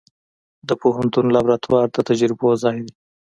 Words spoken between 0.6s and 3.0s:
د پوهنتون لابراتوار د تجربو ځای دی.